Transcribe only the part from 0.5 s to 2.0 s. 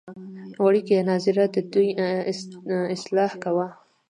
وړکیه ناظره ددوی